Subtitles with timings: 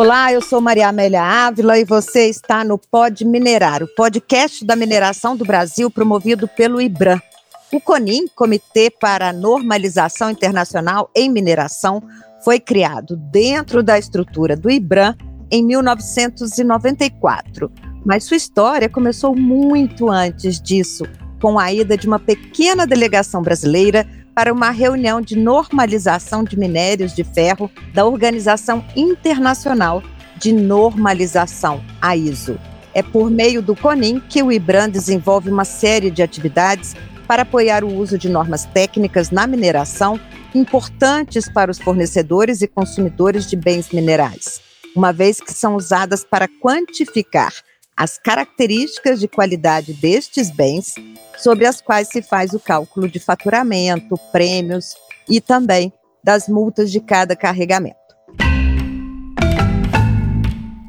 [0.00, 4.74] Olá, eu sou Maria Amélia Ávila e você está no Pod Minerar, o podcast da
[4.74, 7.20] mineração do Brasil promovido pelo IBRAM.
[7.70, 12.02] O CONIM, Comitê para Normalização Internacional em Mineração,
[12.42, 15.14] foi criado dentro da estrutura do IBRAM
[15.50, 17.70] em 1994.
[18.02, 21.04] Mas sua história começou muito antes disso,
[21.42, 27.14] com a ida de uma pequena delegação brasileira para uma reunião de normalização de minérios
[27.14, 30.02] de ferro da Organização Internacional
[30.36, 32.58] de Normalização, a ISO.
[32.94, 36.96] É por meio do CONIM que o IBRAM desenvolve uma série de atividades
[37.28, 40.18] para apoiar o uso de normas técnicas na mineração
[40.54, 44.60] importantes para os fornecedores e consumidores de bens minerais,
[44.96, 47.52] uma vez que são usadas para quantificar
[48.00, 50.94] as características de qualidade destes bens,
[51.36, 54.94] sobre as quais se faz o cálculo de faturamento, prêmios
[55.28, 55.92] e também
[56.24, 57.98] das multas de cada carregamento.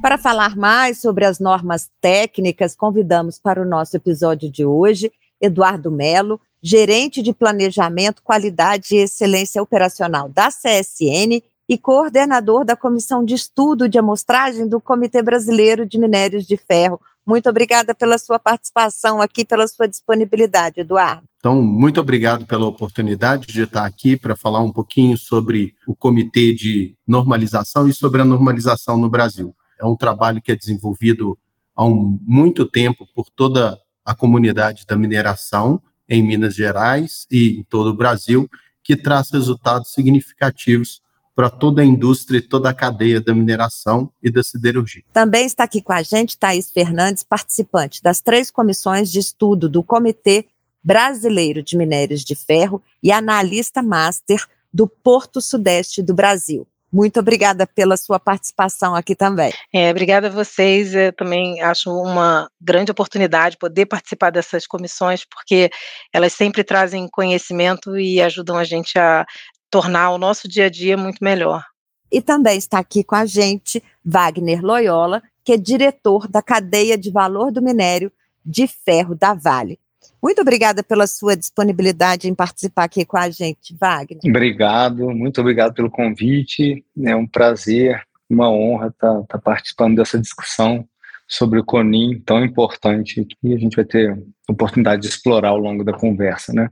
[0.01, 5.91] Para falar mais sobre as normas técnicas, convidamos para o nosso episódio de hoje Eduardo
[5.91, 13.33] Melo, gerente de Planejamento, Qualidade e Excelência Operacional da CSN e coordenador da Comissão de
[13.33, 16.99] Estudo de Amostragem do Comitê Brasileiro de Minérios de Ferro.
[17.25, 21.23] Muito obrigada pela sua participação aqui, pela sua disponibilidade, Eduardo.
[21.37, 26.53] Então, muito obrigado pela oportunidade de estar aqui para falar um pouquinho sobre o Comitê
[26.53, 29.55] de Normalização e sobre a normalização no Brasil.
[29.79, 31.39] É um trabalho que é desenvolvido
[31.73, 37.63] há um, muito tempo por toda a comunidade da mineração em Minas Gerais e em
[37.63, 38.49] todo o Brasil,
[38.83, 40.99] que traz resultados significativos
[41.35, 45.03] para toda a indústria e toda a cadeia da mineração e da siderurgia.
[45.13, 49.83] Também está aqui com a gente Thaís Fernandes, participante das três comissões de estudo do
[49.83, 50.45] Comitê
[50.83, 56.67] Brasileiro de Minérios de Ferro e analista master do Porto Sudeste do Brasil.
[56.91, 59.53] Muito obrigada pela sua participação aqui também.
[59.73, 60.93] É, obrigada a vocês.
[60.93, 65.69] Eu também acho uma grande oportunidade poder participar dessas comissões, porque
[66.11, 69.25] elas sempre trazem conhecimento e ajudam a gente a
[69.71, 71.65] tornar o nosso dia a dia muito melhor.
[72.11, 77.09] E também está aqui com a gente Wagner Loyola, que é diretor da cadeia de
[77.09, 78.11] valor do minério
[78.45, 79.79] de ferro da Vale.
[80.21, 84.21] Muito obrigada pela sua disponibilidade em participar aqui com a gente, Wagner.
[84.25, 86.85] Obrigado, muito obrigado pelo convite.
[87.03, 90.85] É um prazer, uma honra estar, estar participando dessa discussão
[91.27, 95.83] sobre o CONIM tão importante que a gente vai ter oportunidade de explorar ao longo
[95.83, 96.69] da conversa, né?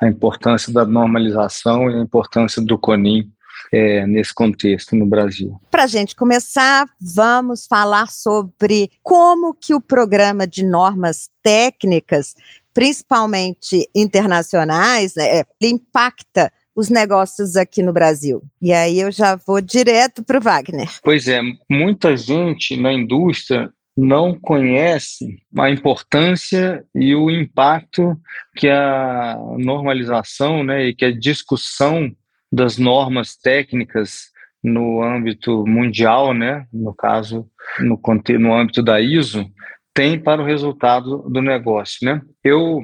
[0.00, 3.30] A importância da normalização e a importância do CONIM
[3.72, 5.60] é, nesse contexto no Brasil.
[5.70, 12.34] Para a gente começar, vamos falar sobre como que o programa de normas técnicas,
[12.72, 18.42] principalmente internacionais, né, impacta os negócios aqui no Brasil.
[18.62, 20.88] E aí eu já vou direto para o Wagner.
[21.02, 28.18] Pois é, muita gente na indústria não conhece a importância e o impacto
[28.56, 32.10] que a normalização né, e que a discussão
[32.50, 34.30] das normas técnicas
[34.64, 37.46] no âmbito mundial, né, no caso,
[37.78, 38.00] no,
[38.38, 39.44] no âmbito da ISO,
[39.92, 41.98] tem para o resultado do negócio.
[42.02, 42.22] Né?
[42.42, 42.80] Eu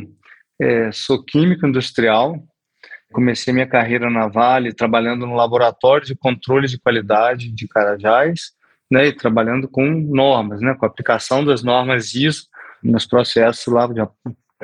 [0.61, 2.37] é, sou químico industrial,
[3.11, 8.56] comecei minha carreira na Vale trabalhando no laboratório de controle de qualidade de Carajás,
[8.91, 12.47] né, e trabalhando com normas, né, com a aplicação das normas ISO
[12.83, 14.01] nos processos lá de,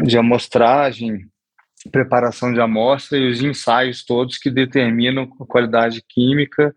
[0.05, 1.27] de amostragem,
[1.91, 6.73] preparação de amostra e os ensaios todos que determinam a qualidade química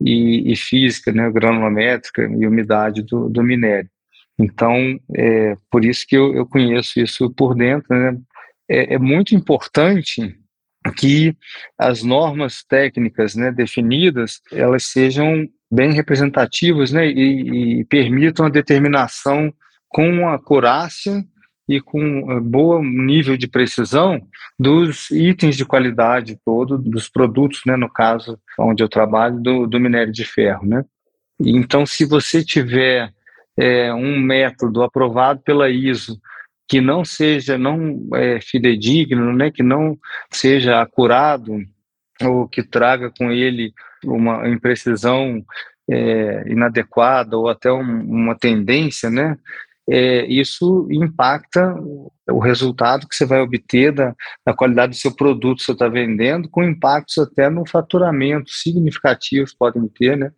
[0.00, 3.90] e, e física, né, granulométrica e umidade do, do minério.
[4.38, 7.94] Então, é por isso que eu, eu conheço isso por dentro.
[7.94, 8.18] Né?
[8.68, 10.39] É, é muito importante
[10.96, 11.36] que
[11.78, 19.52] as normas técnicas né, definidas elas sejam bem representativos né, e, e permitam a determinação
[19.88, 21.24] com acurácia
[21.68, 24.20] e com eh, bom nível de precisão
[24.58, 29.78] dos itens de qualidade todo, dos produtos, né, no caso onde eu trabalho, do, do
[29.78, 30.66] minério de ferro.
[30.66, 30.84] Né?
[31.38, 33.12] Então, se você tiver
[33.56, 36.18] é, um método aprovado pela ISO
[36.70, 39.98] que não seja não é, fidedigno, né, que não
[40.30, 41.58] seja acurado
[42.22, 43.74] ou que traga com ele
[44.04, 45.44] uma imprecisão
[45.90, 49.36] é, inadequada ou até um, uma tendência, né?
[49.88, 51.74] É, isso impacta
[52.30, 54.14] o resultado que você vai obter da,
[54.46, 59.52] da qualidade do seu produto que você está vendendo, com impactos até no faturamento significativos
[59.52, 60.30] podem ter, né?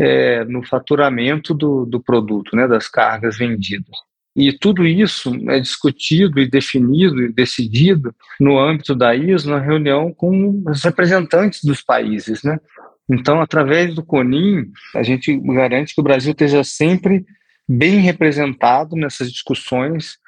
[0.00, 2.66] É, no faturamento do, do produto, né?
[2.66, 4.06] Das cargas vendidas.
[4.36, 10.12] E tudo isso é discutido e definido e decidido no âmbito da ISO, na reunião
[10.12, 12.60] com os representantes dos países, né?
[13.08, 17.24] Então, através do CONIM, a gente garante que o Brasil esteja sempre
[17.68, 20.18] bem representado nessas discussões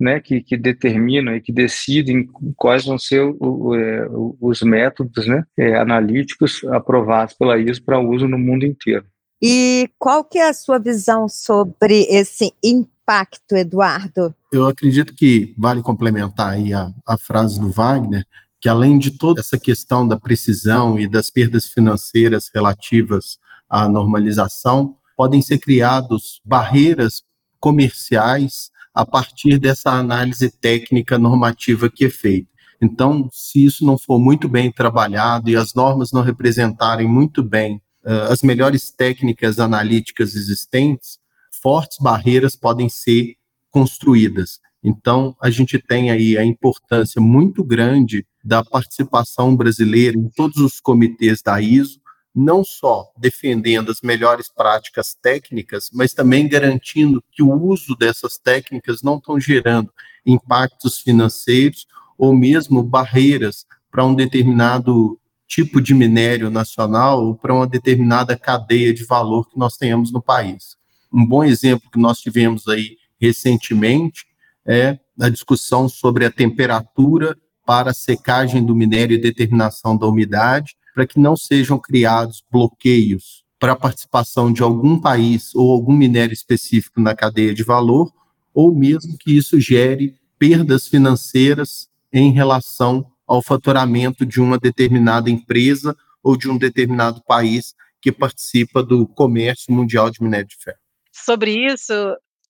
[0.00, 4.06] né, que, que determinam e que decidem quais vão ser o, o, é,
[4.40, 9.04] os métodos né, é, analíticos aprovados pela ISO para uso no mundo inteiro.
[9.42, 12.97] E qual que é a sua visão sobre esse impacto,
[13.56, 14.34] Eduardo?
[14.52, 18.26] Eu acredito que vale complementar aí a, a frase do Wagner,
[18.60, 23.38] que além de toda essa questão da precisão e das perdas financeiras relativas
[23.68, 27.22] à normalização, podem ser criados barreiras
[27.58, 32.48] comerciais a partir dessa análise técnica normativa que é feita.
[32.80, 37.80] Então, se isso não for muito bem trabalhado e as normas não representarem muito bem
[38.04, 41.18] uh, as melhores técnicas analíticas existentes,
[41.62, 43.36] fortes barreiras podem ser
[43.70, 44.60] construídas.
[44.82, 50.80] Então, a gente tem aí a importância muito grande da participação brasileira em todos os
[50.80, 52.00] comitês da ISO,
[52.34, 59.02] não só defendendo as melhores práticas técnicas, mas também garantindo que o uso dessas técnicas
[59.02, 59.92] não estão gerando
[60.24, 67.66] impactos financeiros ou mesmo barreiras para um determinado tipo de minério nacional ou para uma
[67.66, 70.77] determinada cadeia de valor que nós tenhamos no país.
[71.12, 74.26] Um bom exemplo que nós tivemos aí recentemente
[74.66, 80.76] é a discussão sobre a temperatura para a secagem do minério e determinação da umidade,
[80.94, 86.32] para que não sejam criados bloqueios para a participação de algum país ou algum minério
[86.32, 88.12] específico na cadeia de valor,
[88.54, 95.96] ou mesmo que isso gere perdas financeiras em relação ao faturamento de uma determinada empresa
[96.22, 100.78] ou de um determinado país que participa do comércio mundial de minério de ferro.
[101.24, 101.92] Sobre isso,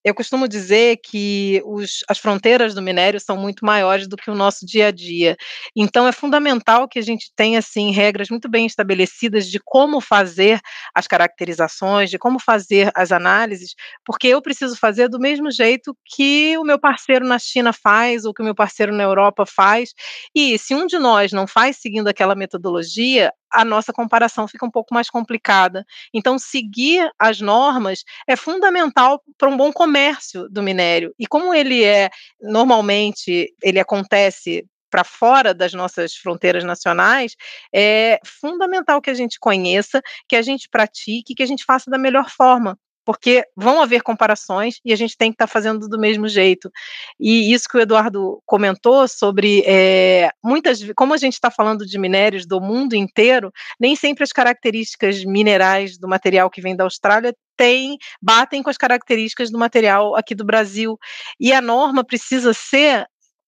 [0.04, 4.34] eu costumo dizer que os, as fronteiras do minério são muito maiores do que o
[4.34, 5.36] nosso dia a dia.
[5.76, 10.60] Então, é fundamental que a gente tenha, assim, regras muito bem estabelecidas de como fazer
[10.94, 13.74] as caracterizações, de como fazer as análises,
[14.04, 18.32] porque eu preciso fazer do mesmo jeito que o meu parceiro na China faz, ou
[18.32, 19.90] que o meu parceiro na Europa faz.
[20.34, 24.70] E se um de nós não faz seguindo aquela metodologia, a nossa comparação fica um
[24.70, 25.84] pouco mais complicada.
[26.12, 31.14] Então, seguir as normas é fundamental para um bom comércio do minério.
[31.18, 32.10] E como ele é,
[32.40, 37.36] normalmente, ele acontece para fora das nossas fronteiras nacionais,
[37.74, 41.98] é fundamental que a gente conheça, que a gente pratique, que a gente faça da
[41.98, 42.78] melhor forma
[43.08, 46.70] porque vão haver comparações e a gente tem que estar tá fazendo do mesmo jeito.
[47.18, 51.98] E isso que o Eduardo comentou sobre é, muitas, como a gente está falando de
[51.98, 53.50] minérios do mundo inteiro,
[53.80, 58.76] nem sempre as características minerais do material que vem da Austrália tem, batem com as
[58.76, 60.98] características do material aqui do Brasil.
[61.40, 63.06] E a norma precisa ser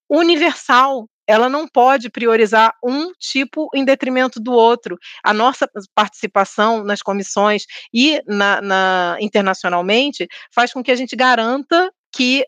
[0.08, 4.98] universal, ela não pode priorizar um tipo em detrimento do outro.
[5.22, 11.92] A nossa participação nas comissões e na, na, internacionalmente faz com que a gente garanta
[12.12, 12.44] que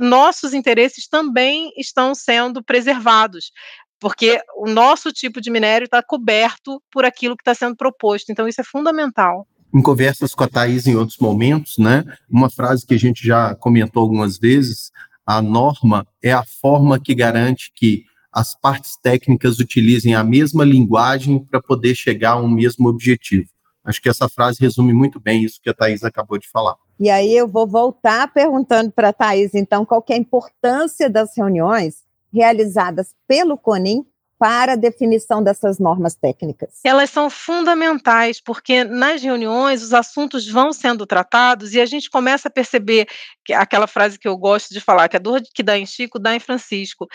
[0.00, 3.52] nossos interesses também estão sendo preservados
[4.00, 8.30] porque o nosso tipo de minério está coberto por aquilo que está sendo proposto.
[8.30, 9.46] Então, isso é fundamental.
[9.72, 13.54] Em conversas com a Thais em outros momentos, né, uma frase que a gente já
[13.54, 14.92] comentou algumas vezes,
[15.24, 18.04] a norma é a forma que garante que
[18.34, 23.48] as partes técnicas utilizem a mesma linguagem para poder chegar a um mesmo objetivo.
[23.84, 26.74] Acho que essa frase resume muito bem isso que a Thais acabou de falar.
[26.98, 31.36] E aí eu vou voltar perguntando para a Thais, então, qual é a importância das
[31.36, 34.04] reuniões realizadas pelo CONIM
[34.38, 36.80] para a definição dessas normas técnicas?
[36.82, 42.48] Elas são fundamentais, porque nas reuniões os assuntos vão sendo tratados e a gente começa
[42.48, 43.06] a perceber
[43.44, 46.18] que aquela frase que eu gosto de falar, que a dor que dá em Chico
[46.18, 47.06] dá em Francisco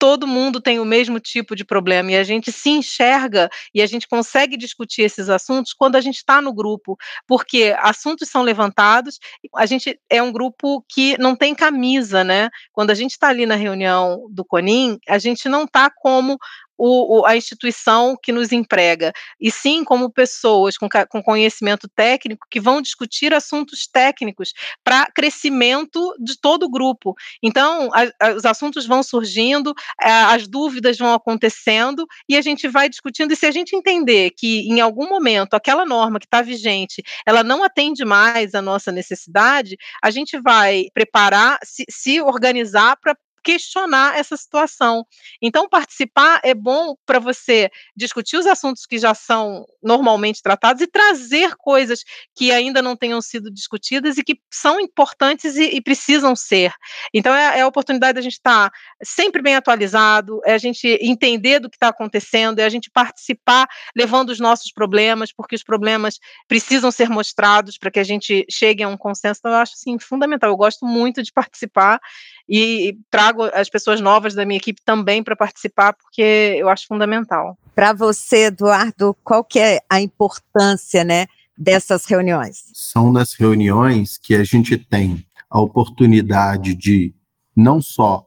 [0.00, 3.86] todo mundo tem o mesmo tipo de problema e a gente se enxerga e a
[3.86, 9.18] gente consegue discutir esses assuntos quando a gente está no grupo, porque assuntos são levantados,
[9.54, 12.48] a gente é um grupo que não tem camisa, né?
[12.72, 16.38] Quando a gente está ali na reunião do CONIM, a gente não está como
[16.80, 22.46] o, o, a instituição que nos emprega, e sim como pessoas com, com conhecimento técnico
[22.50, 27.14] que vão discutir assuntos técnicos para crescimento de todo o grupo.
[27.42, 32.66] Então, a, a, os assuntos vão surgindo, a, as dúvidas vão acontecendo e a gente
[32.66, 33.32] vai discutindo.
[33.32, 37.44] E se a gente entender que em algum momento aquela norma que está vigente ela
[37.44, 44.18] não atende mais à nossa necessidade, a gente vai preparar, se, se organizar para questionar
[44.18, 45.04] essa situação.
[45.40, 50.86] Então, participar é bom para você discutir os assuntos que já são normalmente tratados e
[50.86, 52.04] trazer coisas
[52.34, 56.72] que ainda não tenham sido discutidas e que são importantes e, e precisam ser.
[57.12, 60.86] Então, é, é, a oportunidade da gente estar tá sempre bem atualizado, é a gente
[61.00, 65.62] entender do que está acontecendo, é a gente participar levando os nossos problemas, porque os
[65.62, 69.40] problemas precisam ser mostrados para que a gente chegue a um consenso.
[69.40, 70.50] Então, eu acho assim, fundamental.
[70.50, 72.00] Eu gosto muito de participar
[72.50, 77.56] e trago as pessoas novas da minha equipe também para participar, porque eu acho fundamental.
[77.76, 81.26] Para você, Eduardo, qual que é a importância, né,
[81.56, 82.64] dessas reuniões?
[82.74, 87.14] São nas reuniões que a gente tem a oportunidade de
[87.54, 88.26] não só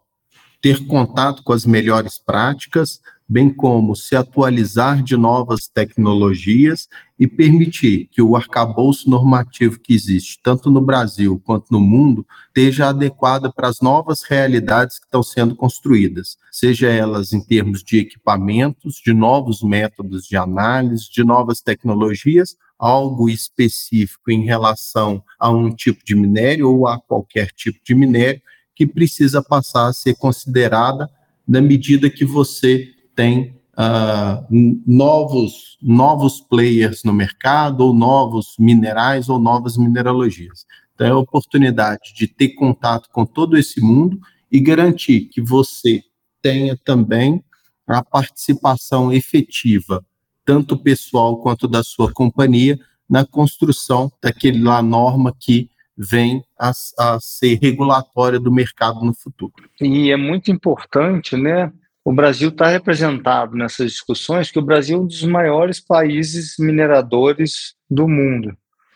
[0.61, 6.87] ter contato com as melhores práticas, bem como se atualizar de novas tecnologias
[7.17, 12.89] e permitir que o arcabouço normativo que existe, tanto no Brasil quanto no mundo, esteja
[12.89, 18.95] adequado para as novas realidades que estão sendo construídas, seja elas em termos de equipamentos,
[18.95, 26.03] de novos métodos de análise, de novas tecnologias, algo específico em relação a um tipo
[26.03, 28.41] de minério ou a qualquer tipo de minério
[28.75, 31.09] que precisa passar a ser considerada
[31.47, 34.46] na medida que você tem uh,
[34.86, 40.65] novos, novos players no mercado, ou novos minerais, ou novas mineralogias.
[40.93, 44.20] Então, é a oportunidade de ter contato com todo esse mundo
[44.51, 46.03] e garantir que você
[46.41, 47.43] tenha também
[47.88, 50.05] a participação efetiva,
[50.46, 52.79] tanto pessoal quanto da sua companhia,
[53.10, 59.70] na construção daquela norma que vem a, a ser regulatória do mercado no futuro.
[59.79, 61.72] E é muito importante, né,
[62.05, 67.75] o Brasil está representado nessas discussões, que o Brasil é um dos maiores países mineradores
[67.89, 68.55] do mundo.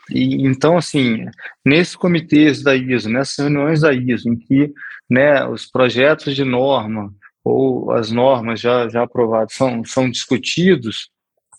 [0.09, 1.25] E, então, assim,
[1.65, 4.73] nesses comitês da ISO, nessas reuniões da ISO, em que
[5.09, 11.09] né, os projetos de norma ou as normas já, já aprovadas são, são discutidos,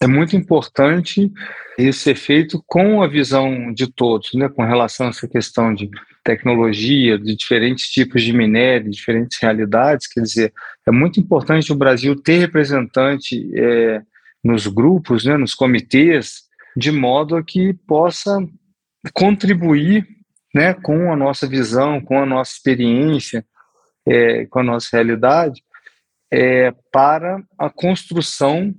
[0.00, 1.32] é muito importante
[1.76, 5.90] isso ser feito com a visão de todos, né, com relação a essa questão de
[6.24, 10.06] tecnologia, de diferentes tipos de minério, diferentes realidades.
[10.06, 10.52] Quer dizer,
[10.86, 14.02] é muito importante o Brasil ter representante é,
[14.42, 16.42] nos grupos, né, nos comitês,
[16.76, 18.38] de modo a que possa
[19.12, 20.06] contribuir
[20.54, 23.44] né, com a nossa visão, com a nossa experiência,
[24.06, 25.62] é, com a nossa realidade,
[26.30, 28.74] é, para a construção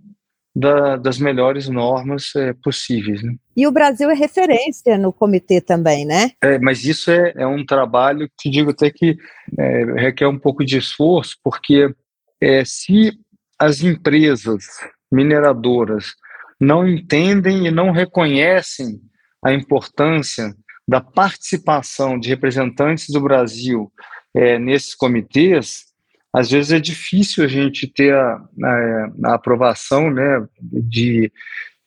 [0.55, 3.23] da, das melhores normas é, possíveis.
[3.23, 3.35] Né?
[3.55, 6.31] E o Brasil é referência no comitê também, né?
[6.41, 9.17] É, mas isso é, é um trabalho que digo até que
[9.57, 11.93] é, requer um pouco de esforço, porque
[12.41, 13.11] é, se
[13.59, 14.63] as empresas
[15.11, 16.13] mineradoras
[16.59, 18.99] não entendem e não reconhecem
[19.43, 20.53] a importância
[20.87, 23.91] da participação de representantes do Brasil
[24.35, 25.85] é, nesses comitês,
[26.33, 31.31] às vezes é difícil a gente ter a, a, a aprovação, né, de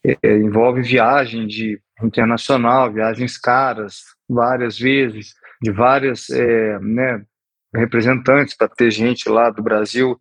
[0.05, 7.23] é, envolve viagem de internacional, viagens caras, várias vezes, de várias é, né,
[7.75, 10.19] representantes para ter gente lá do Brasil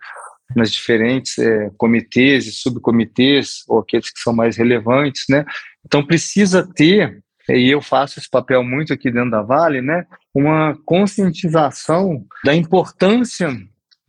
[0.56, 5.46] nas diferentes é, comitês e subcomitês, ou aqueles que são mais relevantes, né?
[5.86, 10.06] Então precisa ter, e eu faço esse papel muito aqui dentro da Vale, né?
[10.34, 13.50] Uma conscientização da importância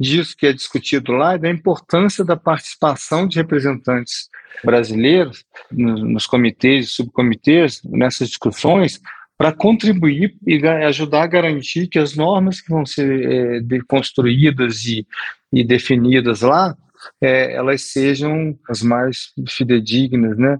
[0.03, 4.29] disso que é discutido lá, da importância da participação de representantes
[4.65, 9.01] brasileiros nos comitês e subcomitês, nessas discussões,
[9.39, 15.07] para contribuir e ajudar a garantir que as normas que vão ser é, construídas e,
[15.53, 16.77] e, definidas lá,
[17.21, 20.59] é, elas sejam as mais fidedignas, né,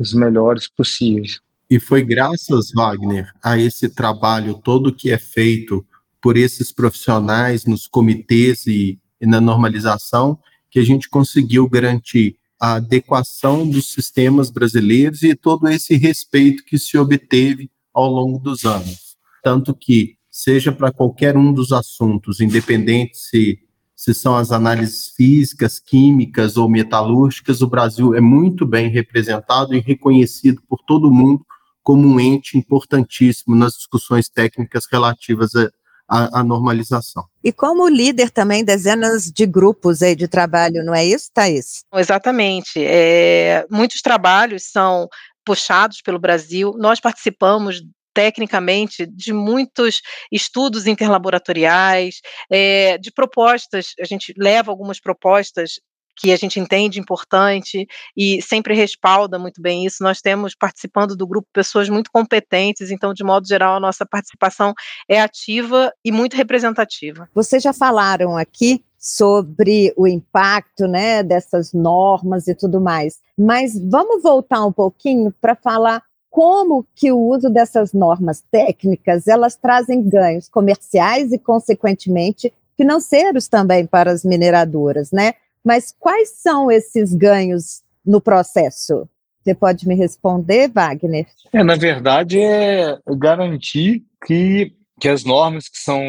[0.00, 1.40] as melhores possíveis.
[1.70, 5.86] E foi graças, Wagner, a esse trabalho todo que é feito
[6.22, 10.38] por esses profissionais nos comitês e, e na normalização
[10.70, 16.78] que a gente conseguiu garantir a adequação dos sistemas brasileiros e todo esse respeito que
[16.78, 19.16] se obteve ao longo dos anos.
[19.42, 23.58] Tanto que, seja para qualquer um dos assuntos, independente se,
[23.94, 29.80] se são as análises físicas, químicas ou metalúrgicas, o Brasil é muito bem representado e
[29.80, 31.44] reconhecido por todo mundo
[31.82, 35.68] como um ente importantíssimo nas discussões técnicas relativas a,
[36.12, 37.24] a, a, normalização.
[37.42, 41.84] E como líder também dezenas de grupos aí de trabalho, não é isso, Thaís?
[41.94, 42.84] Exatamente.
[42.84, 45.08] É, muitos trabalhos são
[45.42, 46.74] puxados pelo Brasil.
[46.76, 47.82] Nós participamos
[48.14, 55.80] tecnicamente de muitos estudos interlaboratoriais, é, de propostas, a gente leva algumas propostas
[56.16, 60.02] que a gente entende importante e sempre respalda muito bem isso.
[60.02, 64.74] Nós temos participando do grupo pessoas muito competentes, então, de modo geral, a nossa participação
[65.08, 67.28] é ativa e muito representativa.
[67.34, 74.22] Vocês já falaram aqui sobre o impacto né, dessas normas e tudo mais, mas vamos
[74.22, 80.48] voltar um pouquinho para falar como que o uso dessas normas técnicas elas trazem ganhos
[80.48, 85.34] comerciais e, consequentemente, financeiros também para as mineradoras, né?
[85.64, 89.08] Mas quais são esses ganhos no processo?
[89.42, 91.26] Você pode me responder, Wagner?
[91.52, 96.00] É, na verdade, é garantir que, que as normas que são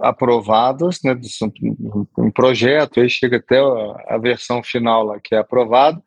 [0.00, 1.14] aprovadas, né,
[2.16, 6.02] um projeto, aí chega até a, a versão final lá que é aprovada,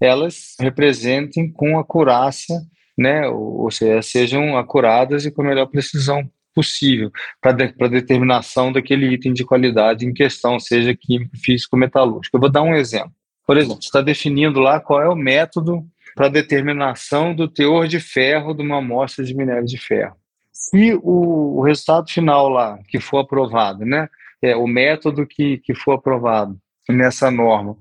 [0.00, 2.60] elas representem com acurácia,
[2.98, 8.72] né, ou, ou seja, sejam acuradas e com a melhor precisão possível para de, determinação
[8.72, 12.36] daquele item de qualidade em questão, seja químico, físico, metalúrgico.
[12.36, 13.12] Eu vou dar um exemplo.
[13.46, 15.84] Por exemplo, você está definindo lá qual é o método
[16.14, 20.16] para determinação do teor de ferro de uma amostra de minério de ferro.
[20.52, 24.08] Se o, o resultado final lá, que for aprovado, né,
[24.40, 26.56] é o método que, que for aprovado
[26.88, 27.76] nessa norma,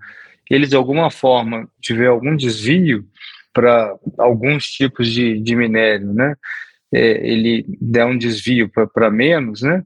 [0.49, 3.05] ele de alguma forma tiver algum desvio
[3.53, 6.35] para alguns tipos de, de minério, né,
[6.93, 9.83] é, ele der um desvio para menos, né,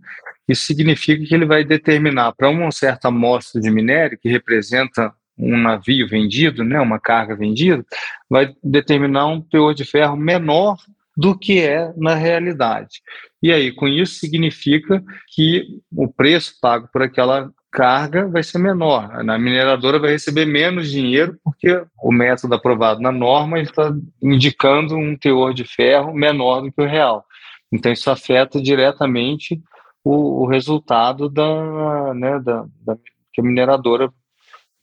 [0.47, 5.57] isso significa que ele vai determinar para uma certa amostra de minério, que representa um
[5.57, 7.85] navio vendido, né, uma carga vendida,
[8.29, 10.77] vai determinar um teor de ferro menor
[11.15, 13.01] do que é na realidade.
[13.41, 19.07] E aí, com isso, significa que o preço pago por aquela carga vai ser menor.
[19.13, 25.15] A mineradora vai receber menos dinheiro porque o método aprovado na norma está indicando um
[25.15, 27.23] teor de ferro menor do que o real.
[27.71, 29.61] Então isso afeta diretamente
[30.03, 32.97] o, o resultado da, né, da, da,
[33.31, 34.11] que a mineradora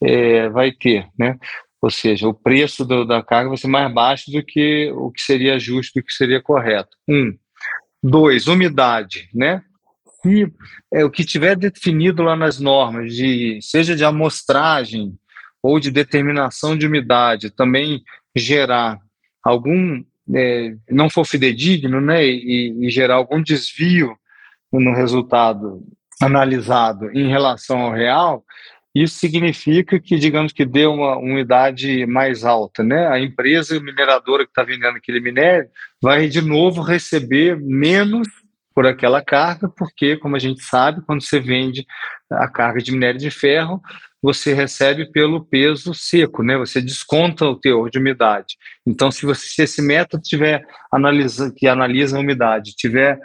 [0.00, 1.36] é, vai ter, né?
[1.82, 5.20] Ou seja, o preço do, da carga vai ser mais baixo do que o que
[5.20, 6.96] seria justo, do que seria correto.
[7.08, 7.36] Um.
[8.00, 9.64] Dois, umidade, né?
[10.25, 10.50] Se
[10.90, 15.14] é, o que tiver definido lá nas normas, de seja de amostragem
[15.62, 18.02] ou de determinação de umidade, também
[18.35, 18.99] gerar
[19.43, 20.02] algum,
[20.35, 24.16] é, não for fidedigno, né, e, e gerar algum desvio
[24.73, 25.85] no resultado
[26.21, 28.43] analisado em relação ao real,
[28.95, 33.09] isso significa que, digamos que dê uma umidade mais alta, né?
[33.09, 35.68] A empresa mineradora que está vendendo aquele minério
[36.01, 38.29] vai de novo receber menos
[38.74, 41.87] por aquela carga, porque, como a gente sabe, quando você vende
[42.30, 43.80] a carga de minério de ferro,
[44.20, 46.56] você recebe pelo peso seco, né?
[46.56, 48.56] Você desconta o teor de umidade.
[48.87, 53.18] Então, se, você, se esse método tiver analisa, que analisa a umidade, tiver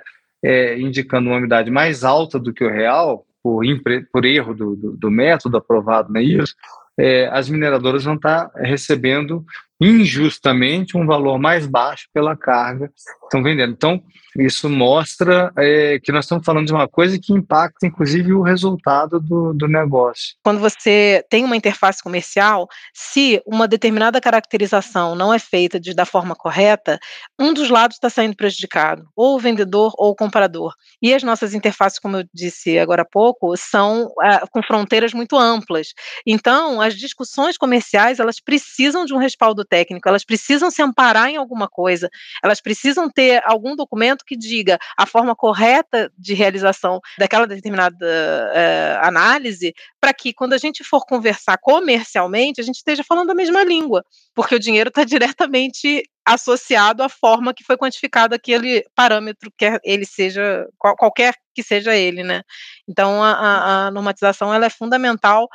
[0.43, 3.63] é, indicando uma umidade mais alta do que o real, por,
[4.11, 6.53] por erro do, do, do, método aprovado, não é isso?
[6.99, 9.45] É, as mineradoras vão estar recebendo
[9.79, 12.93] injustamente um valor mais baixo pela carga que
[13.25, 13.71] estão vendendo.
[13.71, 14.03] Então,
[14.37, 19.19] isso mostra é, que nós estamos falando de uma coisa que impacta, inclusive, o resultado
[19.19, 20.35] do, do negócio.
[20.43, 26.05] Quando você tem uma interface comercial, se uma determinada caracterização não é feita de, da
[26.05, 26.99] forma correta,
[27.39, 30.73] um dos lados está saindo prejudicado, ou o vendedor ou o comprador.
[31.01, 35.37] E as nossas interfaces, como eu disse agora há pouco, são é, com fronteiras muito
[35.37, 35.87] amplas.
[36.25, 41.37] Então, as discussões comerciais, elas precisam de um respaldo técnico, elas precisam se amparar em
[41.37, 42.09] alguma coisa,
[42.43, 49.05] elas precisam ter algum documento que diga a forma correta de realização daquela determinada uh,
[49.05, 53.63] análise, para que quando a gente for conversar comercialmente, a gente esteja falando a mesma
[53.63, 54.03] língua,
[54.33, 60.05] porque o dinheiro está diretamente associado à forma que foi quantificado aquele parâmetro, quer ele
[60.05, 62.43] seja, qual, qualquer que seja ele, né?
[62.87, 65.49] Então, a, a normatização ela é fundamental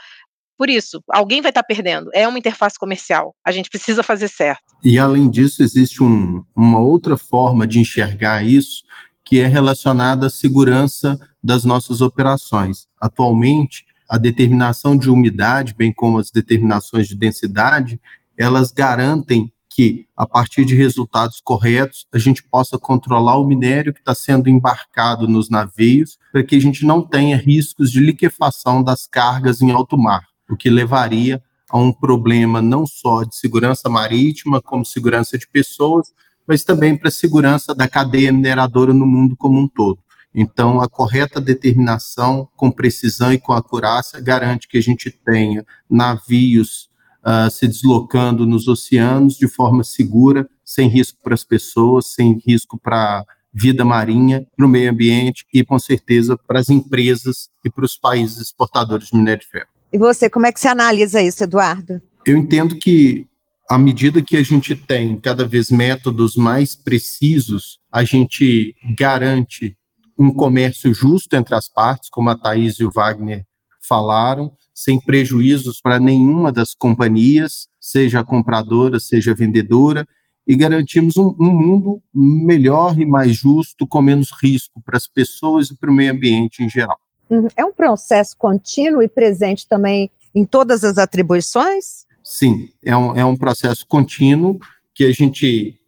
[0.57, 2.11] por isso, alguém vai estar tá perdendo.
[2.14, 3.35] É uma interface comercial.
[3.45, 4.62] A gente precisa fazer certo.
[4.85, 8.85] E além disso, existe um, uma outra forma de enxergar isso,
[9.25, 12.87] que é relacionada à segurança das nossas operações.
[13.01, 18.01] Atualmente, a determinação de umidade, bem como as determinações de densidade,
[18.38, 23.99] elas garantem que, a partir de resultados corretos, a gente possa controlar o minério que
[23.99, 29.05] está sendo embarcado nos navios, para que a gente não tenha riscos de liquefação das
[29.07, 34.61] cargas em alto mar o que levaria a um problema não só de segurança marítima,
[34.61, 36.12] como segurança de pessoas,
[36.46, 39.98] mas também para a segurança da cadeia mineradora no mundo como um todo.
[40.35, 46.90] Então, a correta determinação, com precisão e com acurácia, garante que a gente tenha navios
[47.24, 52.78] uh, se deslocando nos oceanos de forma segura, sem risco para as pessoas, sem risco
[52.78, 57.70] para a vida marinha, para o meio ambiente e, com certeza, para as empresas e
[57.70, 59.74] para os países exportadores de minério de ferro.
[59.94, 62.02] E você, como é que você analisa isso, Eduardo?
[62.26, 63.28] Eu entendo que
[63.70, 69.76] à medida que a gente tem cada vez métodos mais precisos, a gente garante
[70.18, 73.46] um comércio justo entre as partes, como a Thaís e o Wagner
[73.88, 80.04] falaram, sem prejuízos para nenhuma das companhias, seja a compradora, seja a vendedora,
[80.44, 85.70] e garantimos um, um mundo melhor e mais justo, com menos risco para as pessoas
[85.70, 86.98] e para o meio ambiente em geral.
[87.29, 87.49] Uhum.
[87.57, 92.07] É um processo contínuo e presente também em todas as atribuições?
[92.23, 94.59] Sim, é um, é um processo contínuo
[94.95, 95.79] que a gente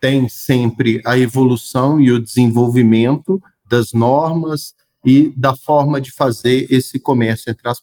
[0.00, 4.74] tem sempre a evolução e o desenvolvimento das normas
[5.04, 7.80] e da forma de fazer esse comércio entre as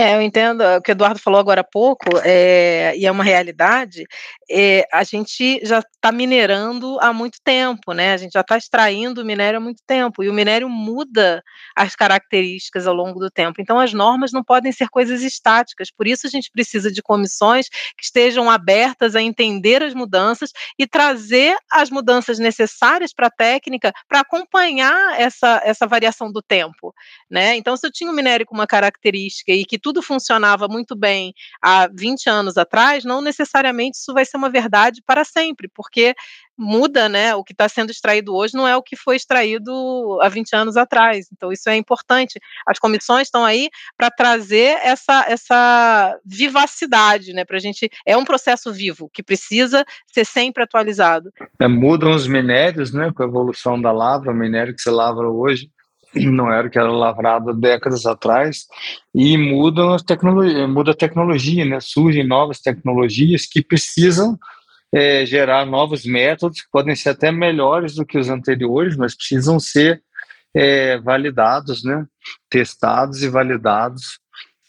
[0.00, 3.24] é, eu entendo o que o Eduardo falou agora há pouco, é, e é uma
[3.24, 4.04] realidade,
[4.50, 8.12] é, a gente já está minerando há muito tempo, né?
[8.12, 11.42] A gente já está extraindo o minério há muito tempo, e o minério muda
[11.74, 13.60] as características ao longo do tempo.
[13.60, 17.68] Então, as normas não podem ser coisas estáticas, por isso a gente precisa de comissões
[17.68, 23.92] que estejam abertas a entender as mudanças e trazer as mudanças necessárias para a técnica
[24.08, 26.94] para acompanhar essa, essa variação do tempo.
[27.30, 27.56] Né?
[27.56, 31.32] Então, se eu tinha um minério com uma característica e que tudo funcionava muito bem
[31.62, 36.14] há 20 anos atrás, não necessariamente isso vai ser uma verdade para sempre, porque
[36.58, 37.34] muda, né?
[37.34, 40.76] O que está sendo extraído hoje não é o que foi extraído há 20 anos
[40.76, 41.28] atrás.
[41.32, 42.38] Então, isso é importante.
[42.66, 47.46] As comissões estão aí para trazer essa, essa vivacidade, né?
[47.46, 47.88] Para a gente.
[48.04, 51.32] É um processo vivo que precisa ser sempre atualizado.
[51.58, 53.10] É, mudam os minérios, né?
[53.14, 55.70] Com a evolução da lavra, o minério que se lavra hoje
[56.14, 58.66] não era o que era lavrado décadas atrás,
[59.14, 61.80] e mudam as tecnologias, muda a tecnologia, né?
[61.80, 64.38] Surgem novas tecnologias que precisam
[64.92, 69.60] é, gerar novos métodos, que podem ser até melhores do que os anteriores, mas precisam
[69.60, 70.02] ser
[70.54, 72.06] é, validados, né?
[72.48, 74.18] Testados e validados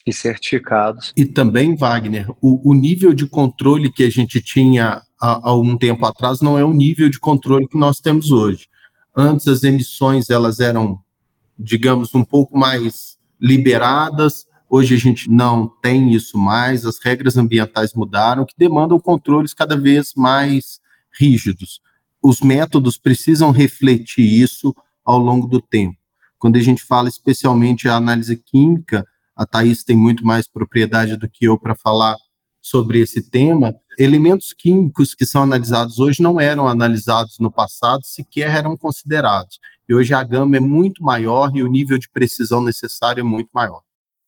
[0.05, 1.13] e certificados.
[1.15, 5.77] E também, Wagner, o, o nível de controle que a gente tinha há, há um
[5.77, 8.67] tempo atrás não é o nível de controle que nós temos hoje.
[9.15, 10.99] Antes as emissões elas eram
[11.59, 14.45] digamos, um pouco mais liberadas.
[14.69, 19.75] Hoje a gente não tem isso mais, as regras ambientais mudaram, que demandam controles cada
[19.75, 20.79] vez mais
[21.19, 21.81] rígidos.
[22.23, 25.97] Os métodos precisam refletir isso ao longo do tempo.
[26.37, 31.29] Quando a gente fala especialmente a análise química, a Thais tem muito mais propriedade do
[31.29, 32.15] que eu para falar
[32.61, 33.73] sobre esse tema.
[33.97, 39.59] Elementos químicos que são analisados hoje não eram analisados no passado, sequer eram considerados.
[39.89, 43.49] E hoje a gama é muito maior e o nível de precisão necessário é muito
[43.51, 43.81] maior.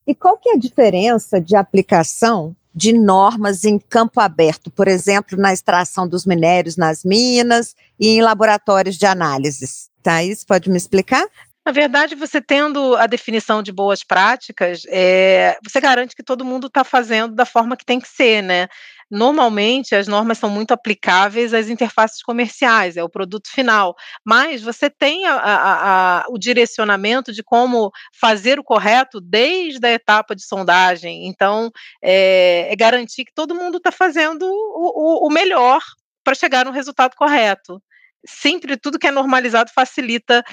[0.08, 5.38] E qual que é a diferença de aplicação de normas em campo aberto, por exemplo,
[5.38, 9.91] na extração dos minérios nas minas e em laboratórios de análises?
[10.02, 11.28] Thaís, pode me explicar?
[11.63, 16.65] Na verdade, você tendo a definição de boas práticas, é, você garante que todo mundo
[16.65, 18.67] está fazendo da forma que tem que ser, né?
[19.12, 23.93] Normalmente, as normas são muito aplicáveis às interfaces comerciais, é o produto final,
[24.26, 29.91] mas você tem a, a, a, o direcionamento de como fazer o correto desde a
[29.91, 31.28] etapa de sondagem.
[31.28, 31.69] Então,
[32.02, 35.82] é, é garantir que todo mundo está fazendo o, o, o melhor
[36.24, 37.82] para chegar no resultado correto
[38.26, 40.43] sempre tudo que é normalizado facilita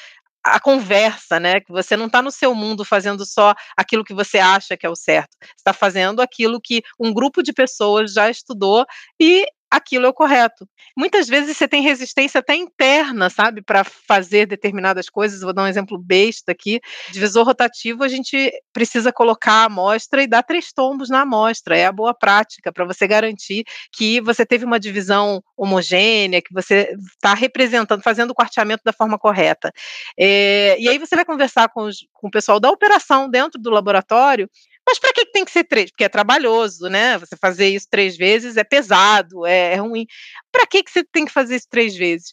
[0.54, 1.60] a conversa, né?
[1.60, 4.90] Que você não está no seu mundo fazendo só aquilo que você acha que é
[4.90, 5.36] o certo.
[5.56, 8.84] Está fazendo aquilo que um grupo de pessoas já estudou
[9.20, 10.68] e aquilo é o correto.
[10.96, 15.40] Muitas vezes você tem resistência até interna, sabe, para fazer determinadas coisas.
[15.40, 16.80] Vou dar um exemplo besta aqui.
[17.10, 21.76] Divisor rotativo, a gente precisa colocar a amostra e dar três tombos na amostra.
[21.76, 26.94] É a boa prática para você garantir que você teve uma divisão homogênea, que você
[27.14, 29.72] está representando, fazendo o quarteamento da forma correta.
[30.18, 33.70] É, e aí você vai conversar com, os, com o pessoal da operação dentro do
[33.70, 34.48] laboratório
[34.88, 35.90] mas para que tem que ser três?
[35.90, 37.18] Porque é trabalhoso, né?
[37.18, 40.06] Você fazer isso três vezes é pesado, é, é ruim.
[40.50, 42.32] Para que, você tem que fazer isso três vezes?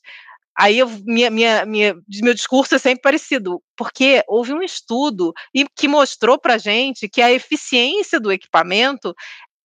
[0.57, 5.33] Aí eu, minha, minha, minha, meu discurso é sempre parecido, porque houve um estudo
[5.75, 9.13] que mostrou para gente que a eficiência do equipamento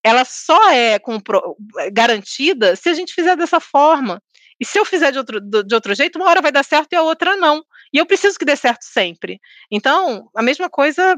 [0.02, 1.40] ela só é compro,
[1.92, 4.20] garantida se a gente fizer dessa forma.
[4.58, 6.96] E se eu fizer de outro, de outro jeito, uma hora vai dar certo e
[6.96, 7.62] a outra não.
[7.92, 9.40] E eu preciso que dê certo sempre.
[9.70, 11.16] Então, a mesma coisa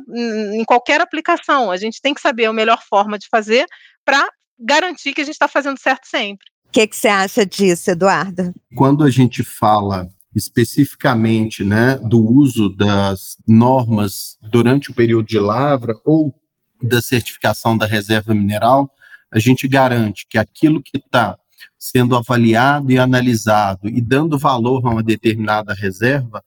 [0.54, 1.70] em qualquer aplicação.
[1.70, 3.66] A gente tem que saber a melhor forma de fazer
[4.04, 4.26] para
[4.58, 6.46] garantir que a gente está fazendo certo sempre.
[6.68, 8.54] O que, que você acha disso, Eduardo?
[8.74, 15.94] Quando a gente fala especificamente né, do uso das normas durante o período de lavra
[16.04, 16.34] ou
[16.82, 18.90] da certificação da reserva mineral,
[19.30, 21.38] a gente garante que aquilo que está
[21.78, 26.42] sendo avaliado e analisado e dando valor a uma determinada reserva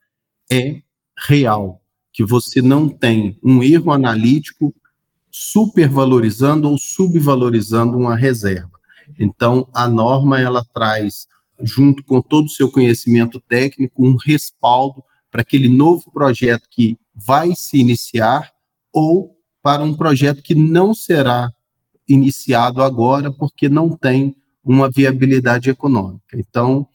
[0.50, 0.82] é
[1.26, 1.80] real,
[2.12, 4.74] que você não tem um erro analítico
[5.30, 8.70] supervalorizando ou subvalorizando uma reserva.
[9.18, 11.26] Então, a norma ela traz,
[11.62, 17.54] junto com todo o seu conhecimento técnico, um respaldo para aquele novo projeto que vai
[17.54, 18.50] se iniciar
[18.92, 21.52] ou para um projeto que não será
[22.08, 26.38] iniciado agora porque não tem uma viabilidade econômica.
[26.38, 26.88] Então,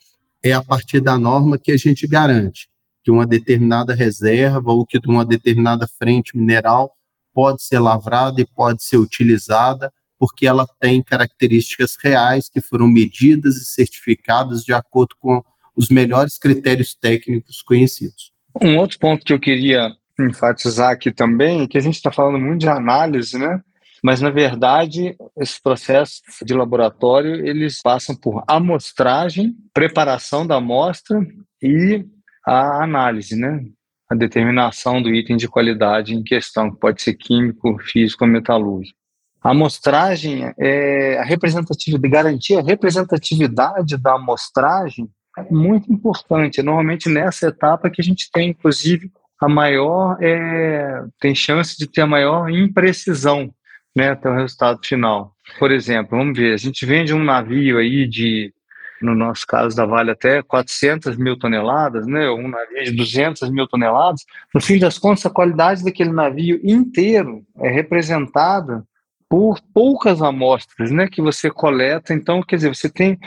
[0.43, 2.70] é a partir da norma que a gente garante
[3.03, 6.93] que uma determinada reserva ou que uma determinada frente mineral
[7.33, 13.55] pode ser lavrada e pode ser utilizada porque ela tem características reais que foram medidas
[13.55, 15.41] e certificadas de acordo com
[15.75, 18.31] os melhores critérios técnicos conhecidos.
[18.61, 22.37] Um outro ponto que eu queria enfatizar aqui também é que a gente está falando
[22.37, 23.61] muito de análise, né?
[24.03, 31.19] Mas, na verdade, esses processos de laboratório, eles passam por amostragem, preparação da amostra
[31.61, 32.05] e
[32.45, 33.63] a análise, né?
[34.09, 38.97] A determinação do item de qualidade em questão, que pode ser químico, físico ou metalúrgico.
[39.41, 46.61] A amostragem é a representatividade, garantir a representatividade da amostragem é muito importante.
[46.61, 49.09] Normalmente nessa etapa que a gente tem, inclusive,
[49.41, 53.51] a maior é, tem chance de ter a maior imprecisão
[53.95, 55.33] né, até o resultado final.
[55.57, 58.53] Por exemplo, vamos ver, a gente vende um navio aí de,
[59.01, 63.67] no nosso caso da Vale, até 400 mil toneladas, né, um navio de 200 mil
[63.67, 64.25] toneladas.
[64.53, 68.83] No fim das contas, a qualidade daquele navio inteiro é representada
[69.29, 72.13] por poucas amostras né, que você coleta.
[72.13, 73.17] Então, quer dizer, você tem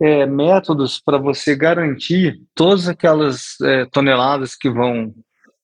[0.00, 5.14] é, métodos para você garantir todas aquelas é, toneladas que vão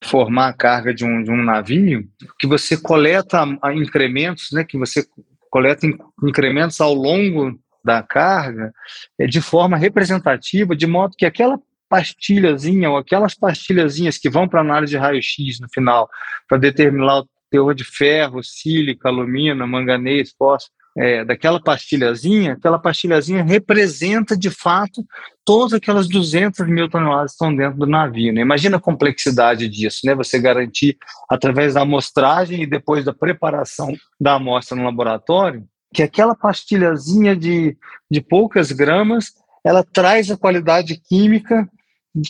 [0.05, 2.05] formar a carga de um, de um navio,
[2.39, 5.05] que você coleta incrementos, né, que você
[5.51, 5.85] coleta
[6.23, 8.73] incrementos ao longo da carga
[9.19, 14.61] é, de forma representativa, de modo que aquela pastilhazinha ou aquelas pastilhazinhas que vão para
[14.61, 16.09] análise de raio-x no final,
[16.47, 23.45] para determinar o teor de ferro, sílica, alumínio, manganês, fósforo, é, daquela pastilhazinha, aquela pastilhazinha
[23.45, 25.07] representa de fato
[25.45, 28.35] todas aquelas 200 mil toneladas que estão dentro do navio.
[28.35, 28.41] Né?
[28.41, 30.15] Imagina a complexidade disso, né?
[30.17, 30.99] Você garantir
[31.31, 37.77] através da amostragem e depois da preparação da amostra no laboratório que aquela pastilhazinha de,
[38.11, 39.33] de poucas gramas
[39.65, 41.69] ela traz a qualidade química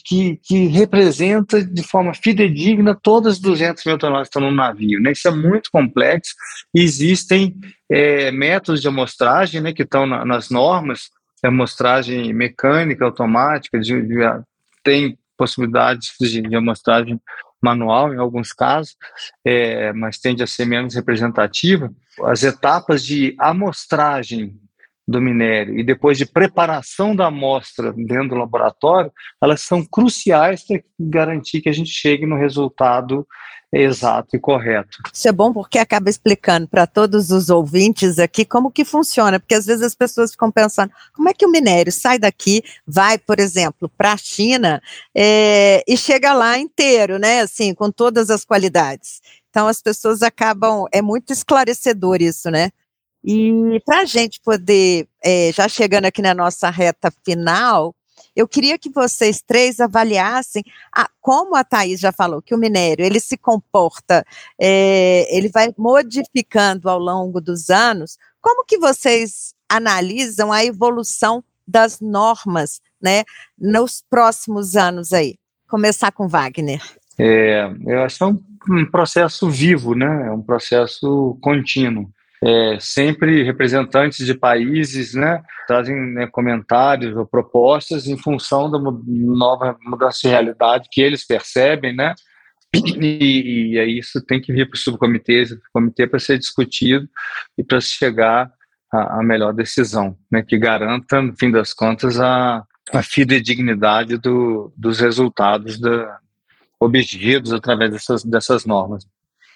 [0.04, 5.00] que, que representa de forma fidedigna todas as 200 mil toneladas que estão no navio.
[5.00, 5.12] Né?
[5.12, 6.34] Isso é muito complexo.
[6.74, 7.54] Existem
[7.90, 11.10] é, métodos de amostragem né, que estão na, nas normas,
[11.42, 14.16] amostragem mecânica, automática, de, de,
[14.82, 17.20] tem possibilidades de, de amostragem
[17.62, 18.96] manual em alguns casos,
[19.44, 21.92] é, mas tende a ser menos representativa.
[22.24, 24.58] As etapas de amostragem
[25.08, 29.10] do minério e depois de preparação da amostra dentro do laboratório,
[29.42, 33.26] elas são cruciais para garantir que a gente chegue no resultado
[33.72, 34.98] exato e correto.
[35.12, 39.54] Isso é bom porque acaba explicando para todos os ouvintes aqui como que funciona, porque
[39.54, 43.40] às vezes as pessoas ficam pensando, como é que o minério sai daqui, vai, por
[43.40, 44.82] exemplo, para a China
[45.14, 49.20] é, e chega lá inteiro, né, assim, com todas as qualidades.
[49.50, 52.70] Então as pessoas acabam, é muito esclarecedor isso, né?
[53.24, 57.94] E para a gente poder, é, já chegando aqui na nossa reta final,
[58.34, 60.62] eu queria que vocês três avaliassem,
[60.94, 64.24] a, como a Thais já falou, que o minério ele se comporta,
[64.58, 68.16] é, ele vai modificando ao longo dos anos.
[68.40, 73.24] Como que vocês analisam a evolução das normas, né,
[73.58, 75.36] nos próximos anos aí?
[75.68, 76.80] Começar com Wagner.
[77.18, 80.28] É, eu acho que é um, um processo vivo, né?
[80.28, 82.08] É um processo contínuo
[82.44, 89.76] é, sempre representantes de países né, trazem né, comentários ou propostas em função da nova
[89.82, 92.14] mudança de realidade que eles percebem, né?
[93.00, 97.08] E, e isso tem que vir para o subcomitê, comitê para ser discutido
[97.56, 98.52] e para chegar
[98.92, 105.00] à, melhor decisão, né, que garanta, no fim das contas, a, a fidedignidade do, dos
[105.00, 106.18] resultados da,
[106.78, 109.06] obtidos através dessas, dessas normas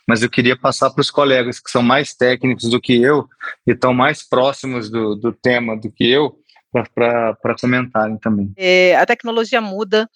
[0.07, 3.29] mas eu queria passar para os colegas que são mais técnicos do que eu
[3.67, 6.37] e estão mais próximos do, do tema do que eu,
[6.95, 8.51] para comentarem também.
[8.57, 10.09] É, a tecnologia muda,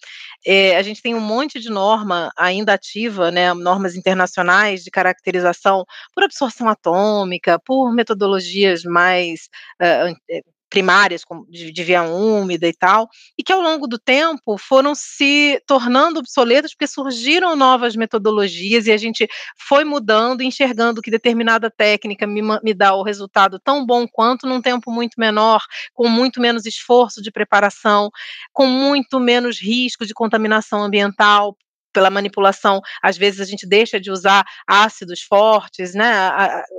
[0.45, 5.85] é, a gente tem um monte de norma ainda ativa, né, normas internacionais de caracterização
[6.13, 9.49] por absorção atômica, por metodologias mais
[9.81, 14.93] uh, primárias, de, de via úmida e tal, e que ao longo do tempo foram
[14.93, 19.27] se tornando obsoletas porque surgiram novas metodologias e a gente
[19.57, 24.61] foi mudando, enxergando que determinada técnica me, me dá o resultado tão bom quanto num
[24.61, 28.09] tempo muito menor, com muito menos esforço de preparação,
[28.51, 31.57] com muito menos risco de contaminação ambiental,
[31.97, 36.13] pela manipulação, às vezes a gente deixa de usar ácidos fortes, né?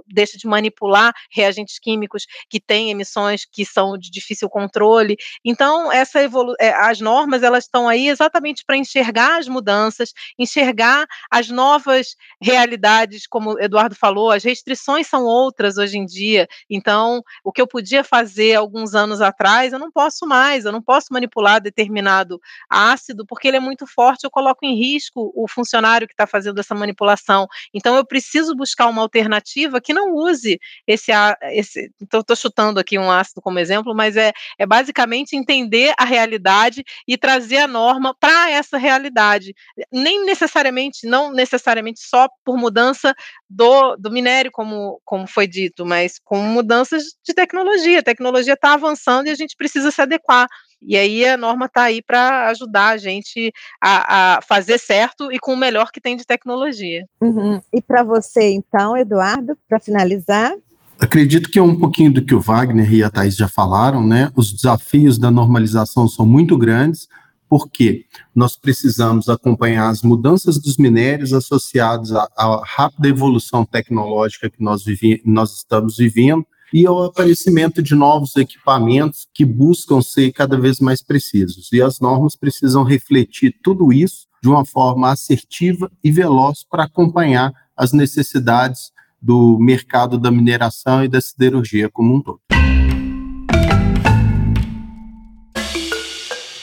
[0.07, 5.17] Deixa de manipular reagentes químicos que têm emissões que são de difícil controle.
[5.45, 11.05] Então, essa evolu é, as normas elas estão aí exatamente para enxergar as mudanças, enxergar
[11.29, 16.47] as novas realidades, como o Eduardo falou, as restrições são outras hoje em dia.
[16.71, 20.81] Então, o que eu podia fazer alguns anos atrás, eu não posso mais, eu não
[20.81, 26.07] posso manipular determinado ácido porque ele é muito forte, eu coloco em risco o funcionário
[26.07, 27.47] que está fazendo essa manipulação.
[27.73, 31.12] Então, eu preciso buscar uma alternativa que não use esse,
[31.53, 36.85] esse estou chutando aqui um ácido como exemplo, mas é, é basicamente entender a realidade
[37.07, 39.55] e trazer a norma para essa realidade.
[39.92, 43.14] Nem necessariamente, não necessariamente só por mudança
[43.49, 48.01] do, do minério, como, como foi dito, mas com mudanças de tecnologia.
[48.01, 50.49] A tecnologia está avançando e a gente precisa se adequar.
[50.81, 55.38] E aí a norma está aí para ajudar a gente a, a, fazer certo e
[55.38, 57.05] com o melhor que tem de tecnologia.
[57.21, 57.61] Uhum.
[57.73, 60.53] E para você, então, Eduardo, para finalizar?
[61.01, 64.33] Acredito que é um pouquinho do que o Wagner e a Thais já falaram, né?
[64.35, 67.09] Os desafios da normalização são muito grandes,
[67.49, 74.62] porque nós precisamos acompanhar as mudanças dos minérios associadas à, à rápida evolução tecnológica que
[74.62, 80.59] nós, vivi nós estamos vivendo e ao aparecimento de novos equipamentos que buscam ser cada
[80.59, 81.73] vez mais precisos.
[81.73, 87.53] E as normas precisam refletir tudo isso de uma forma assertiva e veloz para acompanhar
[87.77, 92.41] as necessidades do mercado da mineração e da siderurgia como um todo.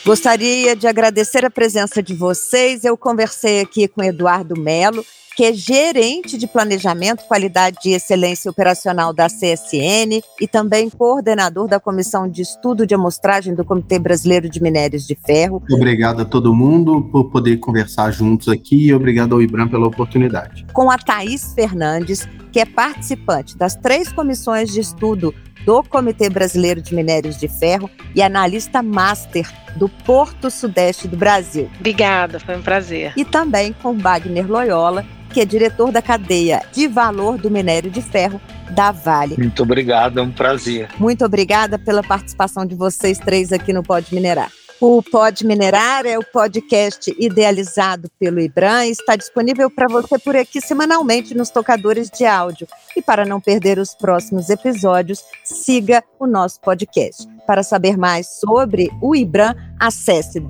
[0.04, 2.84] Gostaria de agradecer a presença de vocês.
[2.84, 5.04] Eu conversei aqui com Eduardo Melo,
[5.36, 11.78] que é gerente de planejamento, qualidade e excelência operacional da CSN e também coordenador da
[11.78, 15.62] comissão de estudo de amostragem do Comitê Brasileiro de Minérios de Ferro.
[15.70, 20.64] Obrigado a todo mundo por poder conversar juntos aqui e obrigado ao IBRAM pela oportunidade.
[20.72, 25.34] Com a Thaís Fernandes, que é participante das três comissões de estudo
[25.66, 29.46] do Comitê Brasileiro de Minérios de Ferro e analista master
[29.76, 31.68] do Porto Sudeste do Brasil.
[31.78, 33.12] Obrigada, foi um prazer.
[33.16, 38.02] E também com Wagner Loyola, que é diretor da cadeia de valor do minério de
[38.02, 39.36] ferro da Vale.
[39.38, 40.88] Muito obrigado, é um prazer.
[40.98, 44.50] Muito obrigada pela participação de vocês três aqui no Pode Minerar.
[44.78, 50.36] O Pode Minerar é o podcast idealizado pelo IBRAM e está disponível para você por
[50.36, 52.68] aqui semanalmente nos tocadores de áudio.
[52.94, 57.26] E para não perder os próximos episódios, siga o nosso podcast.
[57.46, 60.40] Para saber mais sobre o IBRAM, acesse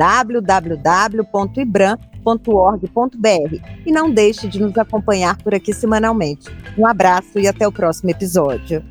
[2.26, 6.50] www.ibram.org.br e não deixe de nos acompanhar por aqui semanalmente.
[6.76, 8.84] Um abraço e até o próximo episódio.